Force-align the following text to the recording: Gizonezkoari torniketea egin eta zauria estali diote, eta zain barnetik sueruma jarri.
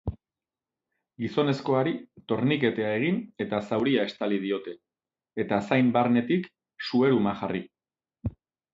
Gizonezkoari 1.23 1.93
torniketea 2.33 2.89
egin 3.01 3.21
eta 3.47 3.61
zauria 3.67 4.09
estali 4.13 4.41
diote, 4.49 4.75
eta 5.47 5.63
zain 5.71 5.95
barnetik 6.01 6.53
sueruma 6.91 7.39
jarri. 7.45 7.67